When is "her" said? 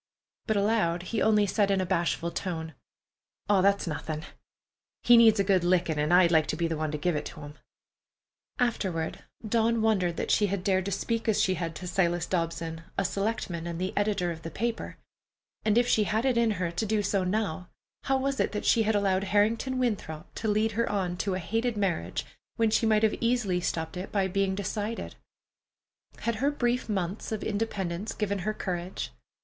16.57-16.71, 20.71-20.91, 26.37-26.49, 28.39-28.53